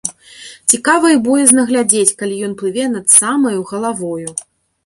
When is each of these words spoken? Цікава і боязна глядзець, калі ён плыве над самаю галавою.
Цікава 0.71 1.11
і 1.15 1.19
боязна 1.27 1.65
глядзець, 1.71 2.15
калі 2.21 2.35
ён 2.47 2.57
плыве 2.63 2.85
над 2.97 3.05
самаю 3.19 3.59
галавою. 3.75 4.29